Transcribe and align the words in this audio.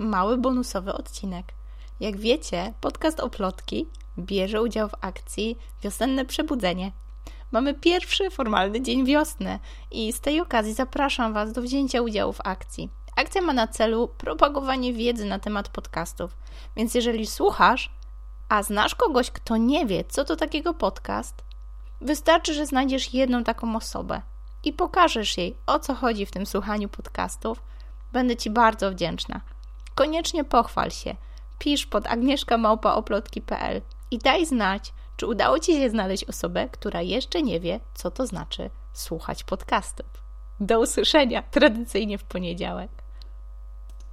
mały 0.00 0.38
bonusowy 0.38 0.92
odcinek. 0.92 1.54
Jak 2.00 2.16
wiecie, 2.16 2.72
podcast 2.80 3.20
Oplotki 3.20 3.86
bierze 4.18 4.62
udział 4.62 4.88
w 4.88 4.94
akcji 5.00 5.58
Wiosenne 5.82 6.24
Przebudzenie. 6.24 6.92
Mamy 7.52 7.74
pierwszy 7.74 8.30
formalny 8.30 8.80
dzień 8.80 9.04
wiosny 9.04 9.58
i 9.90 10.12
z 10.12 10.20
tej 10.20 10.40
okazji 10.40 10.74
zapraszam 10.74 11.32
Was 11.32 11.52
do 11.52 11.62
wzięcia 11.62 12.02
udziału 12.02 12.32
w 12.32 12.40
akcji. 12.44 12.90
Akcja 13.16 13.42
ma 13.42 13.52
na 13.52 13.66
celu 13.66 14.08
propagowanie 14.08 14.92
wiedzy 14.92 15.24
na 15.24 15.38
temat 15.38 15.68
podcastów, 15.68 16.36
więc 16.76 16.94
jeżeli 16.94 17.26
słuchasz, 17.26 17.90
a 18.48 18.62
znasz 18.62 18.94
kogoś, 18.94 19.30
kto 19.30 19.56
nie 19.56 19.86
wie, 19.86 20.04
co 20.04 20.24
to 20.24 20.36
takiego 20.36 20.74
podcast, 20.74 21.44
wystarczy, 22.00 22.54
że 22.54 22.66
znajdziesz 22.66 23.14
jedną 23.14 23.44
taką 23.44 23.76
osobę 23.76 24.22
i 24.64 24.72
pokażesz 24.72 25.38
jej, 25.38 25.56
o 25.66 25.78
co 25.78 25.94
chodzi 25.94 26.26
w 26.26 26.30
tym 26.30 26.46
słuchaniu 26.46 26.88
podcastów. 26.88 27.62
Będę 28.12 28.36
Ci 28.36 28.50
bardzo 28.50 28.90
wdzięczna. 28.90 29.40
Koniecznie 30.00 30.44
pochwal 30.44 30.90
się. 30.90 31.16
Pisz 31.58 31.86
pod 31.86 32.06
agnieszkamałpaoplotki.pl 32.06 33.82
i 34.10 34.18
daj 34.18 34.46
znać, 34.46 34.92
czy 35.16 35.26
udało 35.26 35.58
Ci 35.58 35.72
się 35.72 35.90
znaleźć 35.90 36.24
osobę, 36.24 36.68
która 36.68 37.02
jeszcze 37.02 37.42
nie 37.42 37.60
wie, 37.60 37.80
co 37.94 38.10
to 38.10 38.26
znaczy 38.26 38.70
słuchać 38.92 39.44
podcastów. 39.44 40.06
Do 40.60 40.80
usłyszenia 40.80 41.42
tradycyjnie 41.42 42.18
w 42.18 42.24
poniedziałek. 42.24 42.90